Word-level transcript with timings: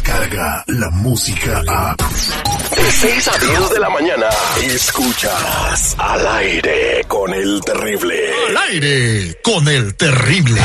llega 0.00 0.64
la 0.68 0.90
música 0.90 1.62
a... 1.68 1.94
De 1.96 2.90
6 2.90 3.28
a 3.28 3.38
10 3.38 3.70
de 3.70 3.78
la 3.78 3.90
mañana, 3.90 4.26
escuchas 4.62 5.94
al 5.98 6.26
aire 6.26 7.04
con 7.06 7.32
el 7.34 7.60
terrible. 7.60 8.32
Al 8.48 8.56
aire 8.56 9.38
con 9.42 9.68
el 9.68 9.94
terrible. 9.94 10.60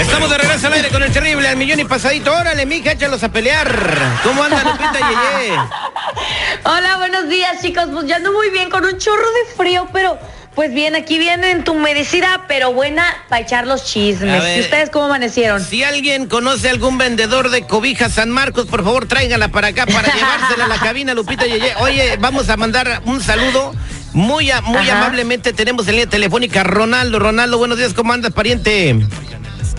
Estamos 0.00 0.30
de 0.30 0.38
regreso 0.38 0.66
al 0.66 0.72
aire 0.72 0.88
con 0.88 1.02
el 1.02 1.12
terrible 1.12 1.48
al 1.48 1.56
millón 1.56 1.80
y 1.80 1.84
pasadito. 1.84 2.32
Órale, 2.32 2.66
mija, 2.66 2.92
échalos 2.92 3.22
a 3.22 3.30
pelear. 3.30 4.20
¿Cómo 4.24 4.42
anda 4.42 4.64
Lupita 4.64 4.98
Yeye? 4.98 5.54
Hola, 6.64 6.96
buenos 6.96 7.28
días, 7.28 7.62
chicos. 7.62 7.84
Pues 7.92 8.06
ya 8.06 8.16
ando 8.16 8.32
muy 8.32 8.50
bien 8.50 8.68
con 8.68 8.84
un 8.84 8.98
chorro 8.98 9.26
de 9.32 9.54
frío, 9.56 9.88
pero 9.92 10.18
pues 10.54 10.74
bien, 10.74 10.96
aquí 10.96 11.18
viene 11.18 11.54
tu 11.62 11.74
medicina, 11.74 12.44
pero 12.48 12.72
buena 12.72 13.04
para 13.28 13.42
echar 13.42 13.66
los 13.66 13.84
chismes. 13.84 14.42
ver. 14.42 14.58
¿Y 14.58 14.60
ustedes 14.62 14.90
cómo 14.90 15.04
amanecieron? 15.06 15.62
Si 15.62 15.84
alguien 15.84 16.26
conoce 16.26 16.68
algún 16.68 16.98
vendedor 16.98 17.50
de 17.50 17.66
cobijas 17.66 18.12
San 18.14 18.30
Marcos, 18.30 18.66
por 18.66 18.82
favor 18.82 19.06
tráigala 19.06 19.48
para 19.48 19.68
acá 19.68 19.86
para 19.86 20.12
llevársela 20.14 20.64
a 20.64 20.68
la 20.68 20.76
cabina, 20.78 21.14
Lupita 21.14 21.46
Yeye. 21.46 21.74
Oye, 21.80 22.16
vamos 22.18 22.48
a 22.48 22.56
mandar 22.56 23.02
un 23.04 23.20
saludo. 23.22 23.72
Muy, 24.14 24.50
a- 24.50 24.62
muy 24.62 24.78
Ajá. 24.88 24.98
amablemente 24.98 25.52
tenemos 25.52 25.86
en 25.86 25.92
línea 25.94 26.08
telefónica 26.08 26.64
Ronaldo. 26.64 27.18
Ronaldo, 27.18 27.58
buenos 27.58 27.78
días, 27.78 27.92
¿cómo 27.94 28.12
andas, 28.12 28.32
pariente? 28.32 28.94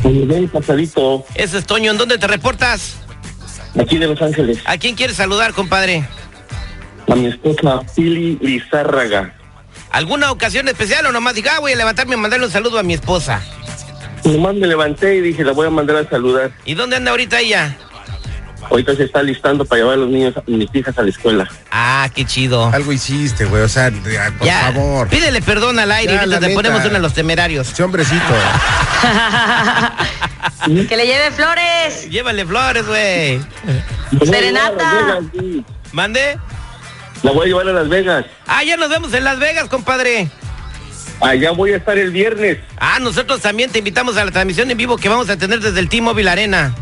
Muy 0.04 0.14
bien, 0.26 0.48
pasadito, 0.48 1.26
Ese 1.36 1.58
es 1.58 1.66
Toño, 1.66 1.92
¿en 1.92 1.98
dónde 1.98 2.18
te 2.18 2.28
reportas? 2.28 2.94
aquí 3.78 3.98
de 3.98 4.08
Los 4.08 4.22
Ángeles, 4.22 4.60
¿A 4.66 4.78
quién 4.78 4.96
quieres 4.96 5.18
saludar, 5.18 5.52
compadre? 5.54 6.08
a 7.08 7.16
mi 7.16 7.26
esposa 7.28 7.82
Pili 7.96 8.38
Lizárraga. 8.40 9.34
¿Alguna 9.92 10.32
ocasión 10.32 10.68
especial 10.68 11.06
o 11.08 11.12
nomás 11.12 11.36
diga, 11.36 11.54
ah, 11.56 11.60
voy 11.60 11.74
a 11.74 11.76
levantarme 11.76 12.16
y 12.16 12.18
mandarle 12.18 12.46
un 12.46 12.52
saludo 12.52 12.80
a 12.80 12.84
mi 12.84 12.94
esposa? 12.94 13.42
Nomás 14.24 14.56
me 14.56 14.68
levanté 14.68 15.16
y 15.16 15.22
dije, 15.22 15.44
la 15.44 15.52
voy 15.52 15.68
a 15.68 15.70
mandar 15.70 15.98
a 15.98 16.10
saludar. 16.10 16.52
¿Y 16.66 16.76
dónde 16.76 16.98
anda 16.98 17.12
ahorita 17.12 17.40
ella? 17.40 17.76
Ahorita 18.70 18.96
se 18.96 19.06
está 19.06 19.24
listando 19.24 19.66
para 19.66 19.80
llevar 19.80 19.96
a 19.96 19.98
los 19.98 20.10
niños, 20.10 20.38
a 20.38 20.44
mis 20.46 20.70
hijas 20.76 20.96
a 20.98 21.02
la 21.02 21.10
escuela. 21.10 21.50
Ah, 21.72 22.08
qué 22.14 22.26
chido. 22.26 22.70
Algo 22.72 22.92
hiciste, 22.92 23.46
güey. 23.46 23.64
O 23.64 23.70
sea, 23.70 23.86
ay, 23.86 23.92
por 24.38 24.46
ya, 24.46 24.72
favor. 24.74 25.08
pídele 25.08 25.42
perdón 25.42 25.80
al 25.80 25.92
aire 25.92 26.14
Ya, 26.14 26.26
y 26.26 26.40
te 26.40 26.54
ponemos 26.54 26.82
uno 26.82 26.94
de 26.94 27.00
los 27.00 27.14
temerarios. 27.14 27.72
Ese 27.72 27.82
hombrecito. 27.82 28.22
que 30.88 30.98
le 30.98 31.08
lleve 31.08 31.32
flores. 31.32 32.10
Llévale 32.10 32.46
flores, 32.46 32.86
güey. 32.86 33.40
Serenata. 34.24 35.20
¿Mande? 35.92 36.38
La 37.24 37.32
voy 37.32 37.46
a 37.46 37.48
llevar 37.48 37.68
a 37.68 37.74
Las 37.74 37.90
Vegas. 37.90 38.26
Ah, 38.48 38.64
ya 38.64 38.78
nos 38.78 38.90
vemos 38.90 39.14
en 39.14 39.24
Las 39.24 39.40
Vegas, 39.40 39.68
compadre. 39.68 40.30
Allá 41.22 41.52
voy 41.52 41.74
a 41.74 41.78
estar 41.78 41.98
el 41.98 42.12
viernes. 42.12 42.60
Ah, 42.78 43.00
nosotros 43.02 43.42
también 43.42 43.72
te 43.72 43.80
invitamos 43.80 44.16
a 44.18 44.24
la 44.24 44.32
transmisión 44.32 44.72
en 44.72 44.78
vivo 44.78 44.98
que 44.98 45.10
vamos 45.10 45.30
a 45.30 45.38
tener 45.38 45.60
desde 45.60 45.80
el 45.80 45.90
T-Mobile 45.90 46.30
Arena. 46.30 46.74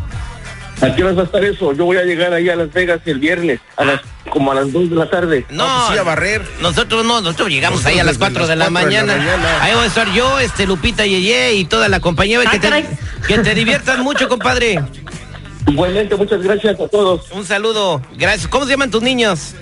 ¿A 0.80 0.94
qué 0.96 1.04
hora 1.04 1.14
va 1.14 1.24
a 1.24 1.26
estar 1.26 1.44
eso? 1.44 1.74
Yo 1.74 1.86
voy 1.86 1.98
a 1.98 2.04
llegar 2.04 2.32
ahí 2.34 2.50
a 2.50 2.56
Las 2.56 2.72
Vegas 2.72 3.02
el 3.06 3.18
viernes, 3.18 3.60
a 3.78 3.84
las 3.84 4.02
como 4.30 4.52
a 4.52 4.56
las 4.56 4.72
2 4.72 4.92
de 4.92 4.96
la 4.96 5.10
tarde. 5.10 5.46
No, 5.50 5.66
No, 5.66 5.86
pues 5.88 5.94
sí, 5.94 5.98
a 5.98 6.04
barrer. 6.04 6.44
Nosotros 6.62 7.04
no, 7.04 7.22
nosotros 7.22 7.50
llegamos 7.50 7.80
Nosotros 7.80 7.94
ahí 7.96 8.00
a 8.00 8.04
las 8.04 8.20
desde 8.20 8.32
4 8.32 8.40
las 8.42 8.50
de 8.50 8.56
la, 8.58 8.66
4 8.66 8.86
de 8.90 8.96
la 8.96 9.06
mañana. 9.06 9.64
Ahí 9.64 9.74
voy 9.74 9.84
a 9.86 9.88
estar 9.88 10.12
yo, 10.14 10.38
este 10.40 10.68
Lupita 10.68 11.06
Yeye 11.06 11.56
y 11.56 11.66
toda 11.66 11.90
la 11.90 12.00
compañía. 12.00 12.40
Ah, 12.46 12.52
que, 12.52 12.60
te, 12.60 12.86
que 13.28 13.40
te 13.40 13.56
diviertas 13.56 13.98
mucho, 14.00 14.30
compadre. 14.30 14.80
Igualmente, 15.66 16.16
muchas 16.16 16.42
gracias 16.44 16.80
a 16.80 16.88
todos. 16.88 17.32
Un 17.32 17.44
saludo. 17.44 18.02
Gracias. 18.16 18.48
¿Cómo 18.48 18.66
se 18.66 18.72
llaman 18.72 18.92
tus 18.92 19.02
niños? 19.02 19.56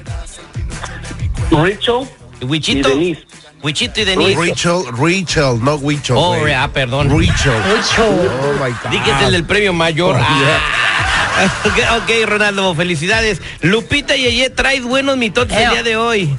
Richo 1.52 2.08
Wichito. 2.42 2.90
y 2.90 2.92
Denise. 2.94 3.24
Wichito 3.64 4.02
y 4.02 4.06
Denise. 4.06 4.36
Rachel, 4.40 4.84
Rachel, 4.98 5.64
no 5.64 5.76
Wichel. 5.76 6.16
Oh, 6.18 6.38
güey. 6.40 6.54
ah, 6.54 6.70
perdón. 6.72 7.10
Rachel. 7.10 7.54
Mucho. 7.68 8.06
Oh 8.06 8.54
my 8.64 8.72
God. 8.72 8.92
Di 8.92 9.00
que 9.00 9.12
es 9.12 9.22
el 9.24 9.32
del 9.32 9.44
premio 9.46 9.74
mayor. 9.74 10.16
Oh, 10.16 10.24
Ah. 10.24 11.50
ok, 11.66 12.04
ok, 12.04 12.28
Ronaldo, 12.30 12.74
felicidades. 12.76 13.42
Lupita 13.62 14.16
Yeye 14.16 14.50
trae 14.50 14.82
buenos 14.82 15.18
mitotes 15.18 15.58
el 15.58 15.70
día 15.72 15.84
de 15.84 15.96
hoy. 15.98 16.38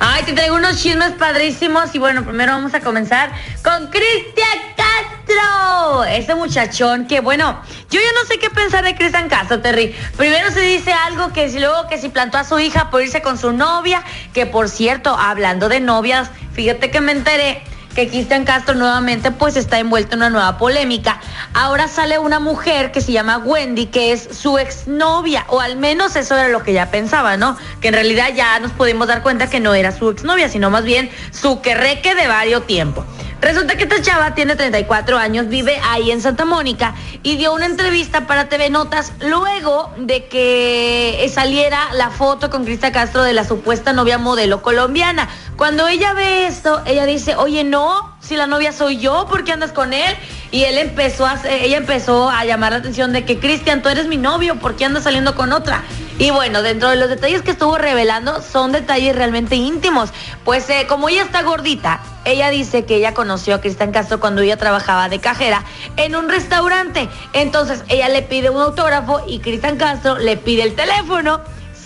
Ay, 0.00 0.24
te 0.24 0.32
traigo 0.32 0.56
unos 0.56 0.82
chismes 0.82 1.12
padrísimos 1.12 1.94
y 1.94 1.98
bueno, 1.98 2.24
primero 2.24 2.52
vamos 2.52 2.74
a 2.74 2.80
comenzar 2.80 3.30
con 3.62 3.88
Cristian 3.88 4.58
Castro. 4.76 6.04
Ese 6.04 6.34
muchachón 6.34 7.06
que 7.06 7.20
bueno, 7.20 7.60
yo 7.90 8.00
ya 8.00 8.12
no 8.20 8.26
sé 8.26 8.38
qué 8.38 8.50
pensar 8.50 8.84
de 8.84 8.94
Cristian 8.94 9.28
Castro, 9.28 9.60
Terry. 9.60 9.94
Primero 10.16 10.50
se 10.50 10.60
dice 10.60 10.92
algo 10.92 11.32
que 11.32 11.48
si 11.48 11.60
luego 11.60 11.86
que 11.88 11.98
si 11.98 12.08
plantó 12.08 12.38
a 12.38 12.44
su 12.44 12.58
hija 12.58 12.90
por 12.90 13.02
irse 13.02 13.22
con 13.22 13.38
su 13.38 13.52
novia, 13.52 14.02
que 14.32 14.46
por 14.46 14.68
cierto, 14.68 15.16
hablando 15.16 15.68
de 15.68 15.80
novias, 15.80 16.30
fíjate 16.52 16.90
que 16.90 17.00
me 17.00 17.12
enteré 17.12 17.62
que 17.94 18.08
Cristian 18.08 18.44
Castro 18.44 18.74
nuevamente 18.74 19.30
pues 19.30 19.56
está 19.56 19.78
envuelto 19.78 20.14
en 20.14 20.20
una 20.20 20.30
nueva 20.30 20.58
polémica. 20.58 21.20
Ahora 21.52 21.88
sale 21.88 22.18
una 22.18 22.40
mujer 22.40 22.90
que 22.92 23.00
se 23.00 23.12
llama 23.12 23.38
Wendy, 23.38 23.86
que 23.86 24.12
es 24.12 24.28
su 24.32 24.58
exnovia, 24.58 25.44
o 25.48 25.60
al 25.60 25.76
menos 25.76 26.16
eso 26.16 26.36
era 26.36 26.48
lo 26.48 26.62
que 26.62 26.72
ya 26.72 26.90
pensaba, 26.90 27.36
¿no? 27.36 27.56
Que 27.80 27.88
en 27.88 27.94
realidad 27.94 28.30
ya 28.34 28.58
nos 28.60 28.72
pudimos 28.72 29.06
dar 29.08 29.22
cuenta 29.22 29.48
que 29.48 29.60
no 29.60 29.74
era 29.74 29.92
su 29.92 30.10
exnovia, 30.10 30.48
sino 30.48 30.70
más 30.70 30.84
bien 30.84 31.10
su 31.30 31.60
querreque 31.60 32.14
de 32.14 32.26
varios 32.26 32.64
tiempo. 32.66 33.04
Resulta 33.44 33.76
que 33.76 33.82
esta 33.82 34.00
chava 34.00 34.34
tiene 34.34 34.56
34 34.56 35.18
años, 35.18 35.48
vive 35.48 35.78
ahí 35.84 36.10
en 36.10 36.22
Santa 36.22 36.46
Mónica 36.46 36.94
y 37.22 37.36
dio 37.36 37.52
una 37.52 37.66
entrevista 37.66 38.26
para 38.26 38.48
TV 38.48 38.70
Notas 38.70 39.12
luego 39.20 39.92
de 39.98 40.28
que 40.28 41.30
saliera 41.30 41.92
la 41.92 42.08
foto 42.08 42.48
con 42.48 42.64
Crista 42.64 42.90
Castro 42.90 43.22
de 43.22 43.34
la 43.34 43.44
supuesta 43.44 43.92
novia 43.92 44.16
modelo 44.16 44.62
colombiana. 44.62 45.28
Cuando 45.58 45.86
ella 45.86 46.14
ve 46.14 46.46
esto, 46.46 46.80
ella 46.86 47.04
dice, 47.04 47.36
oye, 47.36 47.64
no, 47.64 48.16
si 48.18 48.34
la 48.34 48.46
novia 48.46 48.72
soy 48.72 48.96
yo, 48.96 49.26
¿por 49.28 49.44
qué 49.44 49.52
andas 49.52 49.72
con 49.72 49.92
él? 49.92 50.16
Y 50.50 50.64
él 50.64 50.78
empezó 50.78 51.26
a, 51.26 51.38
ella 51.46 51.76
empezó 51.76 52.30
a 52.30 52.46
llamar 52.46 52.72
la 52.72 52.78
atención 52.78 53.12
de 53.12 53.26
que, 53.26 53.40
Cristian, 53.40 53.82
tú 53.82 53.90
eres 53.90 54.06
mi 54.06 54.16
novio, 54.16 54.56
¿por 54.56 54.74
qué 54.74 54.86
andas 54.86 55.04
saliendo 55.04 55.34
con 55.34 55.52
otra? 55.52 55.82
Y 56.18 56.30
bueno, 56.30 56.62
dentro 56.62 56.90
de 56.90 56.96
los 56.96 57.08
detalles 57.08 57.42
que 57.42 57.50
estuvo 57.50 57.76
revelando, 57.76 58.40
son 58.40 58.70
detalles 58.70 59.16
realmente 59.16 59.56
íntimos. 59.56 60.10
Pues 60.44 60.70
eh, 60.70 60.86
como 60.88 61.08
ella 61.08 61.22
está 61.22 61.42
gordita, 61.42 62.00
ella 62.24 62.50
dice 62.50 62.84
que 62.84 62.96
ella 62.96 63.14
conoció 63.14 63.56
a 63.56 63.60
Cristian 63.60 63.90
Castro 63.90 64.20
cuando 64.20 64.42
ella 64.42 64.56
trabajaba 64.56 65.08
de 65.08 65.18
cajera 65.18 65.64
en 65.96 66.14
un 66.14 66.28
restaurante. 66.28 67.08
Entonces 67.32 67.82
ella 67.88 68.08
le 68.08 68.22
pide 68.22 68.50
un 68.50 68.62
autógrafo 68.62 69.22
y 69.26 69.40
Cristian 69.40 69.76
Castro 69.76 70.16
le 70.18 70.36
pide 70.36 70.62
el 70.62 70.76
teléfono, 70.76 71.40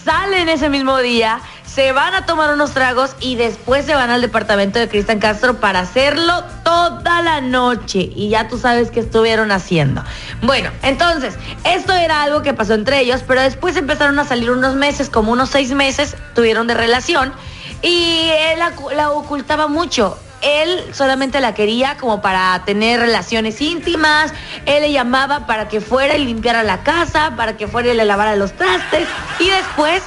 salen 0.05 0.51
ese 0.51 0.69
mismo 0.69 0.99
día, 0.99 1.41
se 1.79 1.93
van 1.93 2.13
a 2.13 2.27
tomar 2.27 2.53
unos 2.53 2.73
tragos 2.73 3.15
y 3.21 3.37
después 3.37 3.87
se 3.87 3.95
van 3.95 4.11
al 4.11 4.21
departamento 4.21 4.81
de 4.81 4.89
Cristian 4.89 5.21
Castro 5.21 5.61
para 5.61 5.79
hacerlo 5.79 6.43
toda 6.65 7.23
la 7.23 7.41
noche. 7.41 8.11
Y 8.17 8.31
ya 8.31 8.49
tú 8.49 8.59
sabes 8.59 8.91
qué 8.91 8.99
estuvieron 8.99 9.53
haciendo. 9.53 10.03
Bueno, 10.43 10.73
entonces, 10.83 11.37
esto 11.63 11.93
era 11.93 12.25
algo 12.25 12.43
que 12.43 12.53
pasó 12.53 12.75
entre 12.75 12.99
ellos, 12.99 13.23
pero 13.25 13.43
después 13.43 13.77
empezaron 13.77 14.19
a 14.19 14.25
salir 14.25 14.51
unos 14.51 14.75
meses, 14.75 15.09
como 15.09 15.31
unos 15.31 15.51
seis 15.51 15.71
meses, 15.71 16.17
tuvieron 16.35 16.67
de 16.67 16.75
relación. 16.75 17.33
Y 17.81 18.29
él 18.29 18.59
la, 18.59 18.73
la 18.97 19.13
ocultaba 19.13 19.69
mucho. 19.69 20.19
Él 20.41 20.85
solamente 20.93 21.41
la 21.41 21.55
quería 21.55 21.97
como 21.97 22.21
para 22.21 22.61
tener 22.65 22.99
relaciones 22.99 23.61
íntimas. 23.61 24.35
Él 24.67 24.83
le 24.83 24.91
llamaba 24.91 25.47
para 25.47 25.69
que 25.69 25.81
fuera 25.81 26.17
y 26.17 26.25
limpiara 26.25 26.65
la 26.65 26.83
casa, 26.83 27.35
para 27.37 27.57
que 27.57 27.69
fuera 27.69 27.93
y 27.93 27.95
le 27.95 28.05
lavara 28.05 28.35
los 28.35 28.53
trastes. 28.55 29.07
Y 29.39 29.49
después, 29.49 30.03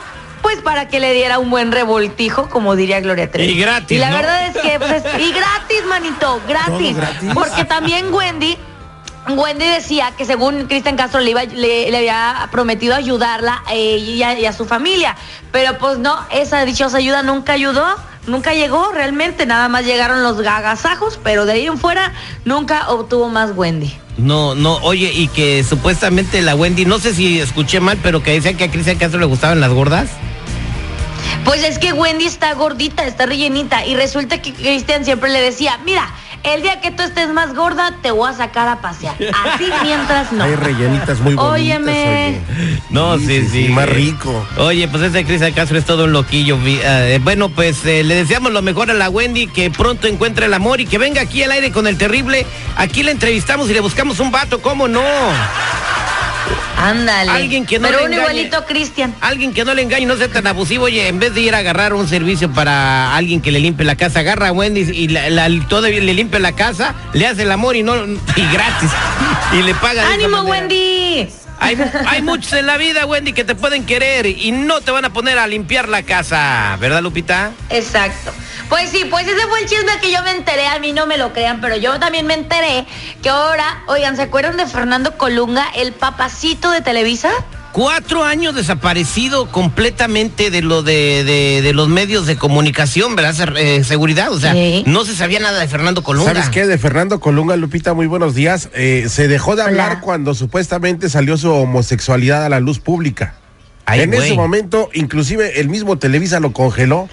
pues 0.51 0.63
para 0.63 0.87
que 0.87 0.99
le 0.99 1.13
diera 1.13 1.39
un 1.39 1.49
buen 1.49 1.71
revoltijo, 1.71 2.49
como 2.49 2.75
diría 2.75 2.99
Gloria 2.99 3.31
Trevi. 3.31 3.53
Y 3.53 3.59
gratis, 3.59 3.97
Y 3.97 3.99
la 3.99 4.09
¿no? 4.09 4.17
verdad 4.17 4.47
es 4.47 4.57
que, 4.57 4.79
pues, 4.79 5.03
y 5.19 5.31
gratis, 5.31 5.85
manito, 5.87 6.41
gratis. 6.47 6.97
gratis? 6.97 7.29
Porque 7.33 7.65
también 7.65 8.13
Wendy 8.13 8.57
Wendy 9.29 9.65
decía 9.65 10.11
que 10.17 10.25
según 10.25 10.65
Cristian 10.65 10.97
Castro 10.97 11.19
le, 11.21 11.29
iba, 11.29 11.43
le, 11.43 11.91
le 11.91 11.97
había 11.97 12.49
prometido 12.51 12.95
ayudarla 12.95 13.63
a 13.67 13.73
ella 13.73 14.37
y 14.37 14.45
a 14.45 14.51
su 14.51 14.65
familia, 14.65 15.15
pero 15.51 15.77
pues 15.77 15.99
no, 15.99 16.17
esa 16.31 16.65
dichosa 16.65 16.97
ayuda 16.97 17.21
nunca 17.21 17.53
ayudó, 17.53 17.85
nunca 18.25 18.53
llegó 18.53 18.91
realmente, 18.91 19.45
nada 19.45 19.69
más 19.69 19.85
llegaron 19.85 20.23
los 20.23 20.41
gagasajos, 20.41 21.19
pero 21.23 21.45
de 21.45 21.53
ahí 21.53 21.67
en 21.67 21.77
fuera 21.77 22.11
nunca 22.45 22.89
obtuvo 22.89 23.29
más 23.29 23.51
Wendy. 23.55 23.95
No, 24.17 24.55
no, 24.55 24.77
oye, 24.77 25.11
y 25.13 25.27
que 25.27 25.63
supuestamente 25.63 26.41
la 26.41 26.55
Wendy, 26.55 26.85
no 26.85 26.97
sé 26.99 27.13
si 27.13 27.39
escuché 27.39 27.79
mal, 27.79 27.99
pero 28.01 28.23
que 28.23 28.31
decía 28.31 28.55
que 28.55 28.65
a 28.65 28.71
Cristian 28.71 28.97
Castro 28.97 29.19
le 29.19 29.27
gustaban 29.27 29.61
las 29.61 29.71
gordas. 29.71 30.09
Pues 31.45 31.63
es 31.63 31.79
que 31.79 31.91
Wendy 31.93 32.25
está 32.25 32.53
gordita, 32.53 33.05
está 33.05 33.25
rellenita 33.25 33.85
y 33.85 33.95
resulta 33.95 34.41
que 34.41 34.53
Cristian 34.53 35.03
siempre 35.05 35.29
le 35.31 35.41
decía, 35.41 35.79
mira, 35.85 36.07
el 36.43 36.61
día 36.63 36.81
que 36.81 36.91
tú 36.91 37.03
estés 37.03 37.29
más 37.29 37.53
gorda 37.53 37.95
te 38.01 38.09
voy 38.11 38.29
a 38.29 38.33
sacar 38.33 38.67
a 38.67 38.81
pasear. 38.81 39.15
Así 39.45 39.65
mientras 39.83 40.31
no. 40.31 40.43
Hay 40.43 40.55
rellenitas 40.55 41.19
muy 41.19 41.35
bonitas. 41.35 41.53
Óyeme. 41.53 42.41
oye. 42.49 42.81
No, 42.89 43.17
sí, 43.17 43.47
sí. 43.51 43.67
Más 43.69 43.87
rico. 43.89 44.45
Oye, 44.57 44.87
pues 44.87 45.03
ese 45.03 45.23
Cristian 45.25 45.51
Castro 45.53 45.77
es 45.77 45.85
todo 45.85 46.05
un 46.05 46.13
loquillo. 46.13 46.57
vi- 46.57 46.79
eh, 46.83 47.19
bueno, 47.23 47.49
pues 47.49 47.85
eh, 47.85 48.03
le 48.03 48.15
deseamos 48.15 48.51
lo 48.51 48.61
mejor 48.61 48.89
a 48.89 48.93
la 48.93 49.09
Wendy, 49.09 49.47
que 49.47 49.69
pronto 49.71 50.07
encuentre 50.07 50.45
el 50.47 50.53
amor 50.53 50.81
y 50.81 50.85
que 50.85 50.97
venga 50.97 51.21
aquí 51.21 51.43
al 51.43 51.51
aire 51.51 51.71
con 51.71 51.85
el 51.87 51.97
terrible. 51.97 52.45
Aquí 52.75 53.03
le 53.03 53.11
entrevistamos 53.11 53.69
y 53.69 53.73
le 53.73 53.79
buscamos 53.79 54.19
un 54.19 54.31
vato, 54.31 54.61
¿cómo 54.61 54.87
no? 54.87 55.01
Ándale. 56.81 57.31
Alguien 57.31 57.65
que 57.65 57.79
no 57.79 57.87
Pero 57.87 57.99
le 57.99 58.05
un 58.05 58.13
engañe. 58.13 58.31
igualito 58.41 58.65
Cristian. 58.65 59.13
Alguien 59.21 59.53
que 59.53 59.63
no 59.63 59.73
le 59.73 59.81
engañe, 59.83 60.05
no 60.05 60.15
sea 60.17 60.27
tan 60.29 60.47
abusivo, 60.47 60.85
oye, 60.85 61.07
en 61.07 61.19
vez 61.19 61.33
de 61.35 61.41
ir 61.41 61.53
a 61.55 61.59
agarrar 61.59 61.93
un 61.93 62.07
servicio 62.07 62.51
para 62.51 63.15
alguien 63.15 63.41
que 63.41 63.51
le 63.51 63.59
limpie 63.59 63.85
la 63.85 63.95
casa, 63.95 64.19
agarra 64.21 64.47
a 64.47 64.51
Wendy 64.51 64.81
y 64.81 65.07
la, 65.09 65.29
la- 65.29 65.49
todavía 65.67 66.01
le 66.01 66.13
limpia 66.13 66.39
la 66.39 66.53
casa, 66.53 66.95
le 67.13 67.27
hace 67.27 67.43
el 67.43 67.51
amor 67.51 67.75
y 67.75 67.83
no 67.83 67.95
y 67.95 68.45
gratis. 68.51 68.89
Y 69.53 69.61
le 69.63 69.73
paga. 69.75 70.11
¡Ánimo. 70.11 70.41
Wendy! 70.41 71.27
Hay, 71.59 71.77
hay 72.07 72.23
muchos 72.23 72.53
en 72.53 72.65
la 72.65 72.77
vida, 72.77 73.05
Wendy, 73.05 73.33
que 73.33 73.43
te 73.43 73.53
pueden 73.53 73.85
querer 73.85 74.25
y 74.25 74.51
no 74.51 74.81
te 74.81 74.89
van 74.89 75.05
a 75.05 75.13
poner 75.13 75.37
a 75.37 75.45
limpiar 75.45 75.87
la 75.89 76.01
casa, 76.01 76.75
¿verdad, 76.79 77.03
Lupita? 77.03 77.51
Exacto. 77.69 78.31
Pues 78.71 78.89
sí, 78.89 79.03
pues 79.09 79.27
ese 79.27 79.45
fue 79.47 79.59
el 79.59 79.65
chisme 79.67 79.91
que 80.01 80.11
yo 80.11 80.23
me 80.23 80.31
enteré, 80.31 80.65
a 80.67 80.79
mí 80.79 80.93
no 80.93 81.05
me 81.05 81.17
lo 81.17 81.33
crean, 81.33 81.59
pero 81.59 81.75
yo 81.75 81.99
también 81.99 82.25
me 82.25 82.33
enteré 82.35 82.85
que 83.21 83.27
ahora, 83.29 83.83
oigan, 83.87 84.15
¿se 84.15 84.21
acuerdan 84.23 84.55
de 84.55 84.65
Fernando 84.65 85.17
Colunga, 85.17 85.67
el 85.75 85.91
papacito 85.91 86.71
de 86.71 86.79
Televisa? 86.81 87.29
Cuatro 87.73 88.23
años 88.23 88.55
desaparecido 88.55 89.51
completamente 89.51 90.51
de 90.51 90.61
lo 90.61 90.83
de, 90.83 91.23
de- 91.25 91.61
de 91.61 91.73
los 91.73 91.89
medios 91.89 92.25
de 92.27 92.37
comunicación, 92.37 93.15
¿verdad? 93.17 93.33
Se- 93.33 93.77
eh, 93.77 93.83
seguridad, 93.83 94.31
o 94.31 94.39
sea, 94.39 94.53
Sí. 94.53 94.83
no 94.87 95.03
se 95.03 95.15
sabía 95.17 95.39
nada 95.41 95.59
de 95.59 95.67
Fernando 95.67 96.01
Colunga. 96.01 96.33
¿Sabes 96.33 96.49
qué? 96.49 96.65
De 96.65 96.77
Fernando 96.77 97.19
Colunga, 97.19 97.57
Lupita, 97.57 97.93
muy 97.93 98.07
buenos 98.07 98.35
días. 98.35 98.69
Eh, 98.73 99.07
se 99.09 99.27
dejó 99.27 99.57
de 99.57 99.63
hablar 99.63 99.91
Hola. 99.91 100.01
cuando 100.01 100.33
supuestamente 100.33 101.09
salió 101.09 101.35
su 101.37 101.51
homosexualidad 101.51 102.45
a 102.45 102.49
la 102.49 102.61
luz 102.61 102.79
pública. 102.79 103.35
Ay, 103.85 104.01
en 104.01 104.11
güey. 104.11 104.23
ese 104.27 104.33
momento, 104.33 104.89
inclusive 104.93 105.59
el 105.59 105.67
mismo 105.67 105.97
Televisa 105.97 106.39
lo 106.39 106.53
congeló. 106.53 107.09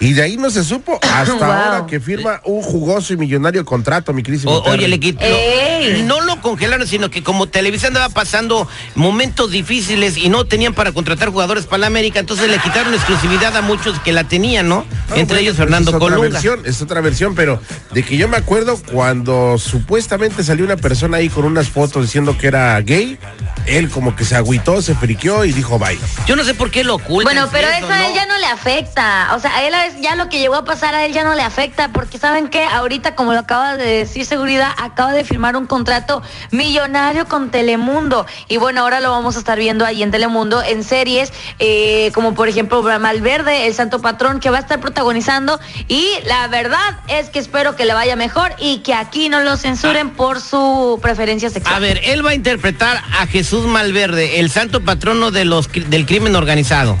Y 0.00 0.12
de 0.12 0.22
ahí 0.22 0.36
no 0.36 0.50
se 0.50 0.64
supo 0.64 0.98
hasta 1.02 1.34
Wow. 1.34 1.42
ahora 1.44 1.86
que 1.86 2.00
firma 2.00 2.40
un 2.44 2.62
jugoso 2.62 3.12
y 3.12 3.16
millonario 3.16 3.64
contrato, 3.64 4.12
mi 4.12 4.22
querido. 4.22 4.62
Oye, 4.64 4.88
le 4.88 4.98
quitó. 5.00 5.24
¡Ey! 5.24 6.02
No 6.02 6.20
lo 6.20 6.40
congelaron, 6.40 6.86
sino 6.86 7.10
que 7.10 7.22
como 7.22 7.46
Televisa 7.46 7.86
andaba 7.86 8.08
pasando 8.08 8.66
momentos 8.94 9.50
difíciles 9.50 10.16
y 10.16 10.28
no 10.28 10.44
tenían 10.46 10.74
para 10.74 10.92
contratar 10.92 11.30
jugadores 11.30 11.66
para 11.66 11.78
la 11.78 11.86
América, 11.86 12.18
entonces 12.20 12.50
le 12.50 12.58
quitaron 12.58 12.92
exclusividad 12.94 13.56
a 13.56 13.62
muchos 13.62 13.98
que 14.00 14.12
la 14.12 14.24
tenían, 14.24 14.68
¿no? 14.68 14.84
Ah, 15.10 15.14
Entre 15.16 15.24
bueno, 15.26 15.38
ellos 15.40 15.56
Fernando 15.56 15.90
es 15.90 15.96
otra. 15.96 16.18
Versión, 16.18 16.60
es 16.64 16.82
otra 16.82 17.00
versión, 17.00 17.34
pero 17.34 17.60
de 17.92 18.02
que 18.02 18.16
yo 18.16 18.28
me 18.28 18.36
acuerdo 18.36 18.78
cuando 18.92 19.58
supuestamente 19.58 20.42
salió 20.44 20.64
una 20.64 20.76
persona 20.76 21.18
ahí 21.18 21.28
con 21.28 21.44
unas 21.44 21.68
fotos 21.68 22.02
diciendo 22.02 22.36
que 22.38 22.46
era 22.48 22.80
gay, 22.80 23.18
él 23.66 23.90
como 23.90 24.14
que 24.16 24.24
se 24.24 24.36
agüitó, 24.36 24.82
se 24.82 24.94
friqueó 24.94 25.44
y 25.44 25.52
dijo 25.52 25.78
bye. 25.78 25.98
Yo 26.26 26.36
no 26.36 26.44
sé 26.44 26.54
por 26.54 26.70
qué 26.70 26.84
lo 26.84 26.96
ocultan. 26.96 27.34
Bueno, 27.34 27.48
pero 27.52 27.68
eso 27.68 27.90
a 27.90 28.06
él 28.06 28.10
¿no? 28.10 28.14
ya 28.14 28.26
no 28.26 28.38
le 28.38 28.46
afecta. 28.46 29.30
O 29.34 29.40
sea, 29.40 29.56
a 29.56 29.62
él 29.62 29.74
ya 30.00 30.14
lo 30.16 30.28
que 30.28 30.38
llegó 30.38 30.54
a 30.54 30.64
pasar 30.64 30.94
a 30.94 31.04
él 31.04 31.12
ya 31.12 31.24
no 31.24 31.34
le 31.34 31.42
afecta, 31.42 31.92
porque 31.92 32.18
saben 32.18 32.48
que 32.48 32.64
ahorita, 32.64 33.14
como 33.14 33.32
lo 33.32 33.40
acaba 33.40 33.76
de 33.76 33.84
decir 33.84 34.24
Seguridad, 34.24 34.70
acaba 34.76 35.12
de 35.12 35.24
firmar 35.24 35.56
un 35.56 35.66
contrato 35.66 36.22
millonario 36.50 37.26
con 37.26 37.50
Telemundo. 37.50 38.26
Y 38.48 38.56
bueno, 38.56 38.82
ahora 38.82 39.00
lo 39.00 39.10
vamos 39.10 39.36
a 39.36 39.38
estar 39.38 39.58
viendo 39.58 39.84
ahí 39.84 40.02
en 40.02 40.10
Telemundo 40.10 40.62
en 40.62 40.84
series, 40.84 41.32
eh, 41.58 42.10
como 42.14 42.34
por 42.34 42.48
ejemplo 42.48 42.82
Malverde, 42.82 43.66
El 43.66 43.74
Santo 43.74 44.00
Patrón, 44.00 44.40
que 44.40 44.50
va 44.50 44.58
a 44.58 44.60
estar 44.60 44.80
protagonizando. 44.80 45.60
Y 45.88 46.08
la 46.26 46.48
verdad 46.48 46.98
es 47.08 47.28
que 47.30 47.38
espero 47.38 47.76
que 47.76 47.84
le 47.84 47.94
vaya 47.94 48.16
mejor 48.16 48.52
y 48.58 48.78
que 48.78 48.94
aquí 48.94 49.28
no 49.28 49.40
lo 49.40 49.56
censuren 49.56 50.10
por 50.10 50.40
su 50.40 50.98
preferencia 51.02 51.50
sexual. 51.50 51.74
A 51.74 51.78
ver, 51.78 52.00
él 52.04 52.24
va 52.24 52.30
a 52.30 52.34
interpretar 52.34 53.02
a 53.18 53.26
Jesús 53.26 53.53
Malverde, 53.62 54.40
el 54.40 54.50
santo 54.50 54.82
patrono 54.82 55.30
de 55.30 55.44
los, 55.44 55.70
del 55.72 56.06
crimen 56.06 56.36
organizado. 56.36 56.98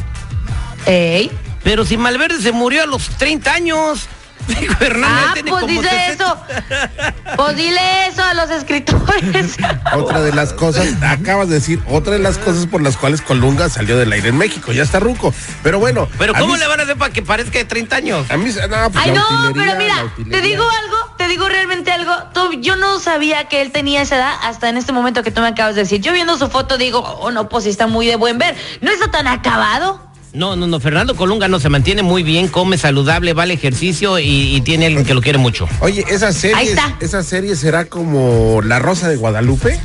Ey. 0.86 1.30
Pero 1.62 1.84
si 1.84 1.96
Malverde 1.96 2.40
se 2.40 2.52
murió 2.52 2.82
a 2.82 2.86
los 2.86 3.08
30 3.08 3.52
años. 3.52 4.06
Digo, 4.46 4.74
Hernán 4.80 5.10
Ah, 5.28 5.30
tiene 5.34 5.50
pues 5.50 5.62
como 5.62 5.72
dice 5.80 5.88
60. 5.88 6.12
eso. 6.24 6.38
Pues 7.36 7.56
dile 7.56 8.06
eso 8.06 8.22
a 8.22 8.34
los 8.34 8.50
escritores. 8.50 9.56
Otra 9.94 10.20
de 10.20 10.32
las 10.32 10.52
cosas, 10.52 10.86
acabas 11.02 11.48
de 11.48 11.54
decir, 11.56 11.80
otra 11.88 12.12
de 12.14 12.18
las 12.18 12.38
cosas 12.38 12.66
por 12.66 12.82
las 12.82 12.96
cuales 12.96 13.22
Colunga 13.22 13.68
salió 13.68 13.96
del 13.96 14.12
aire 14.12 14.28
en 14.30 14.36
México, 14.36 14.72
ya 14.72 14.82
está 14.82 15.00
ruco. 15.00 15.32
Pero 15.62 15.78
bueno. 15.78 16.08
Pero 16.18 16.34
¿cómo 16.34 16.54
mí- 16.54 16.58
le 16.58 16.66
van 16.66 16.80
a 16.80 16.82
hacer 16.84 16.96
para 16.96 17.12
que 17.12 17.22
parezca 17.22 17.58
de 17.58 17.64
30 17.64 17.96
años? 17.96 18.30
A 18.30 18.36
mí, 18.36 18.44
no, 18.50 18.90
pues 18.90 19.04
Ay, 19.04 19.12
no, 19.12 19.24
pero 19.54 19.76
mira, 19.76 19.94
te 20.30 20.40
digo 20.40 20.62
algo, 20.64 21.14
te 21.16 21.28
digo 21.28 21.48
realmente 21.48 21.90
algo. 21.92 22.12
Tú- 22.32 22.52
yo 22.60 22.76
no 22.76 22.98
sabía 23.00 23.44
que 23.48 23.62
él 23.62 23.72
tenía 23.72 24.02
esa 24.02 24.16
edad 24.16 24.32
hasta 24.42 24.68
en 24.68 24.76
este 24.76 24.92
momento 24.92 25.22
que 25.22 25.30
tú 25.30 25.40
me 25.40 25.48
acabas 25.48 25.74
de 25.74 25.82
decir. 25.82 26.00
Yo 26.00 26.12
viendo 26.12 26.36
su 26.38 26.48
foto 26.48 26.76
digo, 26.78 27.00
oh 27.00 27.30
no, 27.30 27.48
pues 27.48 27.66
está 27.66 27.86
muy 27.86 28.06
de 28.06 28.16
buen 28.16 28.38
ver. 28.38 28.56
¿No 28.80 28.90
está 28.90 29.10
tan 29.10 29.26
acabado? 29.26 30.00
No, 30.34 30.56
no, 30.56 30.66
no, 30.66 30.80
Fernando 30.80 31.14
Colunga 31.14 31.46
no 31.46 31.60
se 31.60 31.68
mantiene 31.68 32.02
muy 32.02 32.24
bien, 32.24 32.48
come 32.48 32.76
saludable, 32.76 33.34
va 33.34 33.44
al 33.44 33.52
ejercicio 33.52 34.18
y, 34.18 34.56
y 34.56 34.60
tiene 34.62 34.86
alguien 34.86 35.04
que 35.04 35.14
lo 35.14 35.22
quiere 35.22 35.38
mucho. 35.38 35.68
Oye, 35.78 36.04
esa 36.08 36.32
serie, 36.32 36.56
Ahí 36.56 36.68
está. 36.68 36.96
esa 37.00 37.22
serie 37.22 37.54
será 37.54 37.84
como 37.84 38.60
La 38.62 38.80
Rosa 38.80 39.08
de 39.08 39.14
Guadalupe, 39.14 39.78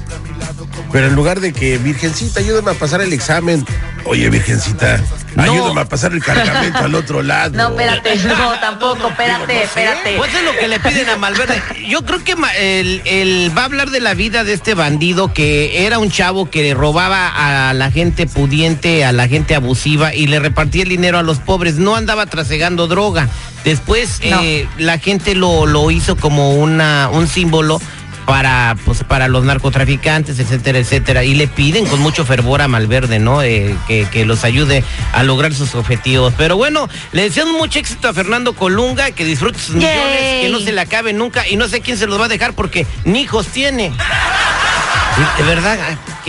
pero 0.92 1.06
en 1.06 1.14
lugar 1.16 1.40
de 1.40 1.54
que 1.54 1.78
Virgencita, 1.78 2.40
ayúdame 2.40 2.72
a 2.72 2.74
pasar 2.74 3.02
el 3.02 3.14
examen. 3.14 3.64
Oye, 4.06 4.28
Virgencita, 4.32 5.00
No. 5.46 5.52
ayúdame 5.54 5.82
a 5.82 5.86
pasar 5.86 6.14
el 6.14 6.24
cargamento 6.24 6.80
al 6.80 6.96
otro 6.96 7.22
lado. 7.24 7.56
No, 7.58 7.70
espérate, 7.70 8.16
no, 8.28 8.60
tampoco, 8.60 9.08
espérate, 9.10 9.64
espérate. 9.64 10.18
Pues 10.18 10.34
es 10.34 10.44
lo 10.44 10.52
que 10.58 10.68
le 10.68 10.80
piden 10.80 11.10
a 11.10 11.18
Malverde. 11.18 11.62
Yo 11.88 12.04
creo 12.06 12.24
que 12.24 12.36
él, 12.60 13.02
él 13.06 13.52
va 13.58 13.64
a 13.64 13.66
hablar 13.66 13.90
de 13.90 14.00
la 14.00 14.14
vida 14.14 14.44
de 14.44 14.54
este 14.54 14.74
bandido 14.74 15.34
que 15.34 15.86
era 15.86 16.00
un 16.00 16.12
chavo 16.12 16.50
que 16.50 16.74
robaba 16.74 17.70
a 17.70 17.74
la 17.74 17.92
gente 17.92 18.28
pudiente, 18.28 19.06
a 19.06 19.12
la 19.12 19.28
gente 19.28 19.56
abusiva 19.56 20.14
y 20.14 20.28
le 20.28 20.40
repartía 20.40 20.84
el 20.84 20.90
dinero 20.90 21.18
a 21.20 21.24
los 21.24 21.40
pobres. 21.40 21.76
No 21.76 21.96
andaba 21.96 22.26
trasegando 22.26 22.88
droga. 22.88 23.28
Después 23.64 24.22
No. 24.30 24.40
eh, 24.42 24.68
la 24.78 24.98
gente 25.00 25.36
lo, 25.36 25.66
lo 25.66 25.92
hizo 25.92 26.16
como 26.16 26.54
una, 26.56 27.10
un 27.12 27.28
símbolo 27.28 27.82
para 28.30 28.78
pues 28.86 29.04
para 29.04 29.28
los 29.28 29.44
narcotraficantes, 29.44 30.40
etcétera, 30.40 30.78
etcétera, 30.78 31.24
y 31.24 31.34
le 31.34 31.48
piden 31.48 31.86
con 31.88 32.00
mucho 32.00 32.26
fervor 32.26 32.62
a 32.62 32.68
Malverde, 32.68 33.18
¿no? 33.18 33.42
Eh, 33.42 33.76
que, 33.88 34.08
que 34.12 34.24
los 34.26 34.44
ayude 34.44 34.84
a 35.14 35.24
lograr 35.24 35.54
sus 35.54 35.74
objetivos. 35.74 36.34
Pero 36.38 36.56
bueno, 36.56 36.88
le 37.12 37.24
deseamos 37.24 37.56
mucho 37.56 37.80
éxito 37.80 38.08
a 38.08 38.14
Fernando 38.14 38.54
Colunga, 38.54 39.12
que 39.12 39.26
disfrute 39.26 39.58
sus 39.58 39.76
millones, 39.76 40.22
Yay. 40.22 40.42
que 40.44 40.50
no 40.50 40.60
se 40.60 40.72
le 40.72 40.82
acabe 40.82 41.12
nunca, 41.12 41.48
y 41.48 41.56
no 41.56 41.68
sé 41.68 41.82
quién 41.82 41.98
se 41.98 42.06
los 42.06 42.20
va 42.20 42.26
a 42.26 42.30
dejar 42.30 42.54
porque 42.54 42.86
ni 43.04 43.22
hijos 43.22 43.48
tiene. 43.48 43.92
De 45.38 45.44
verdad, 45.44 45.78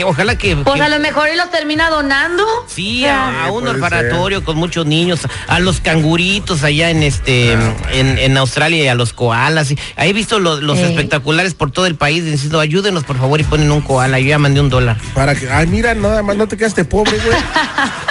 que 0.00 0.04
ojalá 0.04 0.36
que, 0.36 0.56
Pues 0.56 0.76
que- 0.76 0.82
a 0.82 0.88
lo 0.88 0.98
mejor 0.98 1.28
y 1.32 1.36
los 1.36 1.50
termina 1.50 1.90
donando. 1.90 2.42
Sí, 2.66 3.04
a, 3.04 3.44
a 3.44 3.50
un 3.52 3.68
orfanatorio 3.68 4.42
con 4.42 4.56
muchos 4.56 4.86
niños, 4.86 5.20
a 5.46 5.60
los 5.60 5.80
canguritos 5.80 6.62
allá 6.64 6.88
en 6.90 7.02
este 7.02 7.52
en, 7.52 8.18
en 8.18 8.36
Australia 8.38 8.82
y 8.84 8.88
a 8.88 8.94
los 8.94 9.12
koalas. 9.12 9.70
y- 9.70 9.78
Ahí 9.96 10.10
he 10.10 10.12
visto 10.14 10.38
los, 10.38 10.78
espectaculares 10.78 11.52
por 11.54 11.70
todo 11.70 11.84
el 11.86 11.96
país 11.96 12.24
diciendo 12.24 12.60
ayúdenos 12.60 13.04
por 13.04 13.18
favor 13.18 13.40
y 13.40 13.44
ponen 13.44 13.70
un 13.70 13.82
koala. 13.82 14.18
Yo 14.20 14.28
ya 14.28 14.38
mandé 14.38 14.60
un 14.60 14.70
dólar. 14.70 14.96
Para 15.14 15.34
que, 15.34 15.50
ay, 15.50 15.66
mira, 15.66 15.94
nada 15.94 16.22
más, 16.22 16.34
no 16.36 16.48
te 16.48 16.56
quedaste 16.56 16.84
pobre, 16.86 17.18
güey. 17.18 17.36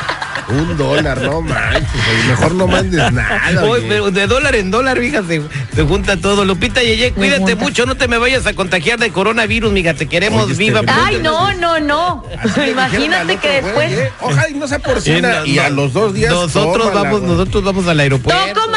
Un 0.50 0.78
dólar, 0.78 1.22
no 1.22 1.42
manches, 1.42 2.26
mejor 2.28 2.56
no 2.56 2.68
mandes 2.68 3.12
nada. 3.12 3.42
Oye, 3.50 3.64
oye. 3.64 3.86
pero 3.88 4.12
de 4.12 4.28
dólar 4.28 4.56
en 4.56 4.72
dólar, 4.72 5.00
mija, 5.00 5.22
se, 5.24 5.42
se 5.76 5.84
junta 5.84 6.18
todo. 6.18 6.44
Lupita 6.44 6.82
Yeye, 6.82 7.12
cuídate 7.12 7.56
mucho, 7.56 7.86
no 7.86 7.96
te 7.96 8.08
me 8.08 8.18
vayas 8.18 8.48
a 8.48 8.54
contagiar 8.54 8.98
de 9.00 9.12
coronavirus, 9.12 9.72
mija, 9.72 9.94
te 9.94 10.08
queremos 10.08 10.46
Oye, 10.46 10.54
este, 10.54 10.64
viva. 10.64 10.82
Ay, 10.88 11.20
no, 11.22 11.54
no, 11.54 11.80
no. 11.80 12.24
Imagínate 12.68 13.38
que 13.38 13.62
después. 13.62 13.92
¿eh? 13.92 14.12
Ojalá 14.22 14.50
y 14.50 14.54
no 14.56 14.68
sea 14.68 14.80
porcina. 14.80 15.44
Sí, 15.44 15.52
y 15.52 15.60
a 15.60 15.70
los 15.70 15.94
dos 15.94 16.14
días. 16.14 16.32
Nosotros 16.32 16.88
tómala, 16.88 17.04
vamos, 17.04 17.22
güey. 17.22 17.32
nosotros 17.32 17.64
vamos 17.64 17.88
al 17.88 18.00
aeropuerto. 18.00 18.54
Toco 18.54 18.70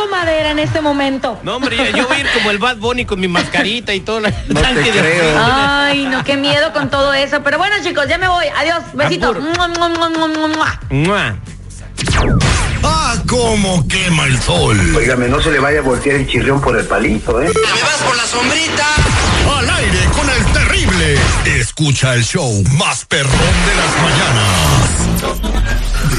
toco 0.00 0.10
madera 0.10 0.50
en 0.50 0.58
este 0.58 0.80
momento. 0.80 1.38
No, 1.42 1.56
hombre, 1.56 1.76
yo, 1.76 1.84
yo 1.96 2.08
voy 2.08 2.16
a 2.16 2.20
ir 2.20 2.26
como 2.34 2.50
el 2.50 2.58
Bad 2.58 2.76
Bunny 2.76 3.04
con 3.04 3.20
mi 3.20 3.28
mascarita 3.28 3.94
y 3.94 4.00
todo. 4.00 4.20
La, 4.20 4.30
No 4.48 4.60
te 4.60 4.74
de 4.74 4.90
creo. 4.90 5.38
Ay, 5.38 6.04
no, 6.06 6.24
qué 6.24 6.36
miedo 6.36 6.72
con 6.72 6.90
todo 6.90 7.12
eso. 7.14 7.42
Pero 7.42 7.58
bueno, 7.58 7.76
chicos, 7.82 8.06
ya 8.08 8.18
me 8.18 8.28
voy. 8.28 8.46
Adiós. 8.56 8.82
Besito. 8.94 9.34
Mua, 9.34 9.68
mua, 9.68 9.88
mua. 9.88 11.40
Ah, 12.82 13.16
cómo 13.28 13.86
quema 13.88 14.24
el 14.24 14.40
sol. 14.40 14.78
Óigame, 14.96 15.28
no 15.28 15.40
se 15.42 15.50
le 15.50 15.58
vaya 15.58 15.80
a 15.80 15.82
voltear 15.82 16.16
el 16.16 16.26
chirrión 16.26 16.60
por 16.60 16.78
el 16.78 16.86
palito, 16.86 17.42
¿eh? 17.42 17.52
Al 19.58 19.70
aire 19.70 19.98
con 20.16 20.30
el 20.30 20.44
terrible. 20.52 21.18
Escucha 21.44 22.14
el 22.14 22.24
show 22.24 22.62
más 22.78 23.04
perrón 23.04 23.32
de 23.32 23.74
las 23.76 24.02
mañanas. 24.02 24.79